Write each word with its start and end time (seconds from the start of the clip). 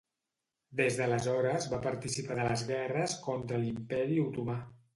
Des 0.79 0.95
d'aleshores 1.01 1.67
va 1.75 1.79
participar 1.85 2.39
de 2.41 2.47
les 2.49 2.65
guerres 2.73 3.17
contra 3.29 3.63
l'Imperi 3.65 4.21
Otomà. 4.27 4.61